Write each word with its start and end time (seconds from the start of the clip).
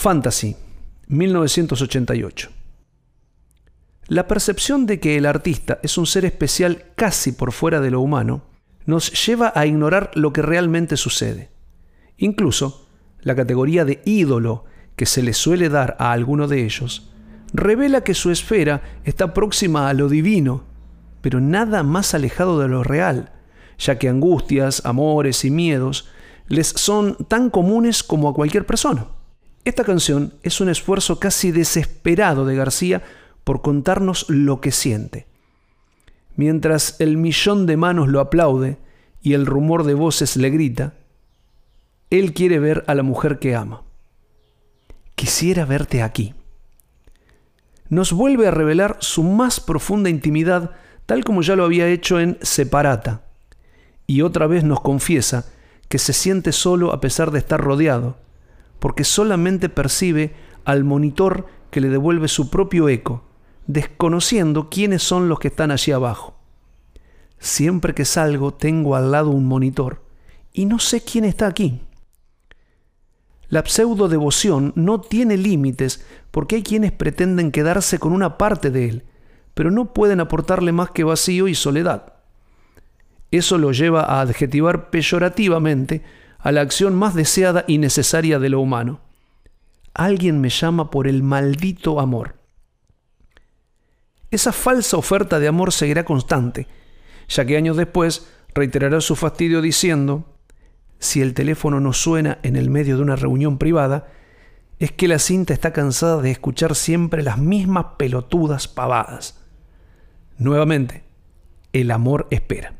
Fantasy, 0.00 0.56
1988. 1.08 2.48
La 4.06 4.26
percepción 4.26 4.86
de 4.86 4.98
que 4.98 5.18
el 5.18 5.26
artista 5.26 5.78
es 5.82 5.98
un 5.98 6.06
ser 6.06 6.24
especial 6.24 6.84
casi 6.96 7.32
por 7.32 7.52
fuera 7.52 7.82
de 7.82 7.90
lo 7.90 8.00
humano 8.00 8.44
nos 8.86 9.26
lleva 9.26 9.52
a 9.54 9.66
ignorar 9.66 10.10
lo 10.14 10.32
que 10.32 10.40
realmente 10.40 10.96
sucede. 10.96 11.50
Incluso, 12.16 12.88
la 13.20 13.36
categoría 13.36 13.84
de 13.84 14.00
ídolo 14.06 14.64
que 14.96 15.04
se 15.04 15.22
le 15.22 15.34
suele 15.34 15.68
dar 15.68 15.96
a 15.98 16.12
alguno 16.12 16.48
de 16.48 16.64
ellos 16.64 17.12
revela 17.52 18.02
que 18.02 18.14
su 18.14 18.30
esfera 18.30 18.80
está 19.04 19.34
próxima 19.34 19.90
a 19.90 19.92
lo 19.92 20.08
divino, 20.08 20.64
pero 21.20 21.42
nada 21.42 21.82
más 21.82 22.14
alejado 22.14 22.58
de 22.58 22.68
lo 22.68 22.84
real, 22.84 23.32
ya 23.78 23.98
que 23.98 24.08
angustias, 24.08 24.80
amores 24.86 25.44
y 25.44 25.50
miedos 25.50 26.08
les 26.48 26.68
son 26.68 27.16
tan 27.28 27.50
comunes 27.50 28.02
como 28.02 28.30
a 28.30 28.34
cualquier 28.34 28.64
persona. 28.64 29.19
Esta 29.64 29.84
canción 29.84 30.32
es 30.42 30.60
un 30.60 30.68
esfuerzo 30.68 31.18
casi 31.18 31.52
desesperado 31.52 32.46
de 32.46 32.56
García 32.56 33.02
por 33.44 33.60
contarnos 33.62 34.26
lo 34.28 34.60
que 34.60 34.72
siente. 34.72 35.26
Mientras 36.36 36.96
el 37.00 37.18
millón 37.18 37.66
de 37.66 37.76
manos 37.76 38.08
lo 38.08 38.20
aplaude 38.20 38.78
y 39.22 39.34
el 39.34 39.44
rumor 39.44 39.84
de 39.84 39.94
voces 39.94 40.36
le 40.36 40.48
grita, 40.50 40.94
él 42.08 42.32
quiere 42.32 42.58
ver 42.58 42.84
a 42.86 42.94
la 42.94 43.02
mujer 43.02 43.38
que 43.38 43.54
ama. 43.54 43.82
Quisiera 45.14 45.66
verte 45.66 46.02
aquí. 46.02 46.34
Nos 47.90 48.12
vuelve 48.12 48.46
a 48.46 48.52
revelar 48.52 48.96
su 49.00 49.22
más 49.22 49.60
profunda 49.60 50.08
intimidad, 50.08 50.70
tal 51.04 51.24
como 51.24 51.42
ya 51.42 51.56
lo 51.56 51.64
había 51.64 51.88
hecho 51.88 52.18
en 52.18 52.38
Separata, 52.40 53.22
y 54.06 54.22
otra 54.22 54.46
vez 54.46 54.64
nos 54.64 54.80
confiesa 54.80 55.46
que 55.88 55.98
se 55.98 56.12
siente 56.12 56.52
solo 56.52 56.92
a 56.92 57.00
pesar 57.00 57.32
de 57.32 57.40
estar 57.40 57.60
rodeado, 57.60 58.16
porque 58.80 59.04
solamente 59.04 59.68
percibe 59.68 60.34
al 60.64 60.84
monitor 60.84 61.46
que 61.70 61.80
le 61.80 61.88
devuelve 61.88 62.26
su 62.26 62.50
propio 62.50 62.88
eco, 62.88 63.22
desconociendo 63.66 64.68
quiénes 64.68 65.02
son 65.02 65.28
los 65.28 65.38
que 65.38 65.48
están 65.48 65.70
allí 65.70 65.92
abajo. 65.92 66.36
Siempre 67.38 67.94
que 67.94 68.04
salgo 68.04 68.52
tengo 68.52 68.96
al 68.96 69.12
lado 69.12 69.30
un 69.30 69.46
monitor 69.46 70.02
y 70.52 70.64
no 70.66 70.78
sé 70.78 71.02
quién 71.02 71.24
está 71.24 71.46
aquí. 71.46 71.80
La 73.48 73.64
pseudo 73.64 74.08
devoción 74.08 74.72
no 74.76 75.00
tiene 75.00 75.36
límites 75.36 76.04
porque 76.30 76.56
hay 76.56 76.62
quienes 76.62 76.92
pretenden 76.92 77.50
quedarse 77.50 77.98
con 77.98 78.12
una 78.12 78.38
parte 78.38 78.70
de 78.70 78.88
él, 78.88 79.04
pero 79.54 79.70
no 79.70 79.92
pueden 79.92 80.20
aportarle 80.20 80.72
más 80.72 80.90
que 80.90 81.04
vacío 81.04 81.48
y 81.48 81.54
soledad. 81.54 82.14
Eso 83.30 83.58
lo 83.58 83.72
lleva 83.72 84.02
a 84.02 84.20
adjetivar 84.20 84.90
peyorativamente 84.90 86.02
a 86.42 86.52
la 86.52 86.60
acción 86.60 86.94
más 86.94 87.14
deseada 87.14 87.64
y 87.66 87.78
necesaria 87.78 88.38
de 88.38 88.48
lo 88.48 88.60
humano. 88.60 89.00
Alguien 89.94 90.40
me 90.40 90.48
llama 90.48 90.90
por 90.90 91.06
el 91.06 91.22
maldito 91.22 92.00
amor. 92.00 92.36
Esa 94.30 94.52
falsa 94.52 94.96
oferta 94.96 95.38
de 95.40 95.48
amor 95.48 95.72
seguirá 95.72 96.04
constante, 96.04 96.68
ya 97.28 97.44
que 97.44 97.56
años 97.56 97.76
después 97.76 98.28
reiterará 98.54 99.00
su 99.00 99.16
fastidio 99.16 99.60
diciendo, 99.60 100.24
si 100.98 101.20
el 101.20 101.34
teléfono 101.34 101.80
no 101.80 101.92
suena 101.92 102.38
en 102.42 102.56
el 102.56 102.70
medio 102.70 102.96
de 102.96 103.02
una 103.02 103.16
reunión 103.16 103.58
privada, 103.58 104.08
es 104.78 104.92
que 104.92 105.08
la 105.08 105.18
cinta 105.18 105.52
está 105.52 105.72
cansada 105.72 106.22
de 106.22 106.30
escuchar 106.30 106.74
siempre 106.74 107.22
las 107.22 107.38
mismas 107.38 107.86
pelotudas 107.98 108.68
pavadas. 108.68 109.40
Nuevamente, 110.38 111.04
el 111.72 111.90
amor 111.90 112.26
espera. 112.30 112.79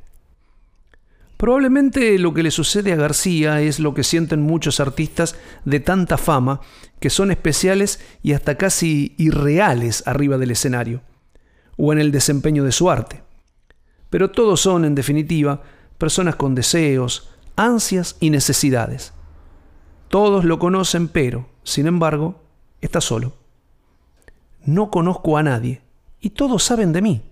Probablemente 1.40 2.18
lo 2.18 2.34
que 2.34 2.42
le 2.42 2.50
sucede 2.50 2.92
a 2.92 2.96
García 2.96 3.62
es 3.62 3.80
lo 3.80 3.94
que 3.94 4.04
sienten 4.04 4.42
muchos 4.42 4.78
artistas 4.78 5.36
de 5.64 5.80
tanta 5.80 6.18
fama, 6.18 6.60
que 6.98 7.08
son 7.08 7.30
especiales 7.30 7.98
y 8.22 8.34
hasta 8.34 8.58
casi 8.58 9.14
irreales 9.16 10.06
arriba 10.06 10.36
del 10.36 10.50
escenario, 10.50 11.00
o 11.78 11.94
en 11.94 11.98
el 11.98 12.12
desempeño 12.12 12.62
de 12.62 12.72
su 12.72 12.90
arte. 12.90 13.22
Pero 14.10 14.32
todos 14.32 14.60
son, 14.60 14.84
en 14.84 14.94
definitiva, 14.94 15.62
personas 15.96 16.36
con 16.36 16.54
deseos, 16.54 17.30
ansias 17.56 18.16
y 18.20 18.28
necesidades. 18.28 19.14
Todos 20.08 20.44
lo 20.44 20.58
conocen, 20.58 21.08
pero, 21.08 21.48
sin 21.62 21.86
embargo, 21.86 22.42
está 22.82 23.00
solo. 23.00 23.32
No 24.66 24.90
conozco 24.90 25.38
a 25.38 25.42
nadie, 25.42 25.80
y 26.20 26.28
todos 26.28 26.64
saben 26.64 26.92
de 26.92 27.00
mí. 27.00 27.22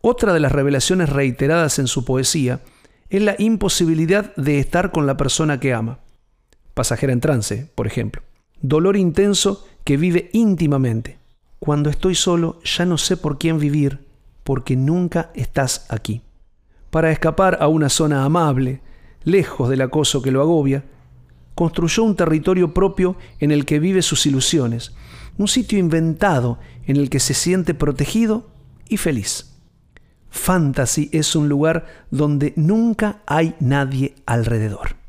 Otra 0.00 0.32
de 0.32 0.40
las 0.40 0.52
revelaciones 0.52 1.10
reiteradas 1.10 1.78
en 1.78 1.86
su 1.86 2.06
poesía 2.06 2.62
es 3.12 3.20
la 3.20 3.36
imposibilidad 3.38 4.34
de 4.36 4.58
estar 4.58 4.90
con 4.90 5.06
la 5.06 5.18
persona 5.18 5.60
que 5.60 5.74
ama. 5.74 5.98
Pasajera 6.72 7.12
en 7.12 7.20
trance, 7.20 7.70
por 7.74 7.86
ejemplo. 7.86 8.22
Dolor 8.62 8.96
intenso 8.96 9.66
que 9.84 9.98
vive 9.98 10.30
íntimamente. 10.32 11.18
Cuando 11.58 11.90
estoy 11.90 12.14
solo 12.14 12.58
ya 12.64 12.86
no 12.86 12.96
sé 12.96 13.18
por 13.18 13.38
quién 13.38 13.58
vivir, 13.58 14.06
porque 14.44 14.76
nunca 14.76 15.30
estás 15.34 15.84
aquí. 15.90 16.22
Para 16.88 17.12
escapar 17.12 17.58
a 17.60 17.68
una 17.68 17.90
zona 17.90 18.24
amable, 18.24 18.80
lejos 19.24 19.68
del 19.68 19.82
acoso 19.82 20.22
que 20.22 20.30
lo 20.30 20.40
agobia, 20.40 20.82
construyó 21.54 22.04
un 22.04 22.16
territorio 22.16 22.72
propio 22.72 23.16
en 23.40 23.50
el 23.50 23.66
que 23.66 23.78
vive 23.78 24.00
sus 24.00 24.24
ilusiones, 24.24 24.94
un 25.36 25.48
sitio 25.48 25.78
inventado 25.78 26.58
en 26.86 26.96
el 26.96 27.10
que 27.10 27.20
se 27.20 27.34
siente 27.34 27.74
protegido 27.74 28.48
y 28.88 28.96
feliz. 28.96 29.51
Fantasy 30.42 31.08
es 31.12 31.36
un 31.36 31.48
lugar 31.48 31.84
donde 32.10 32.52
nunca 32.56 33.22
hay 33.26 33.54
nadie 33.60 34.16
alrededor. 34.26 35.01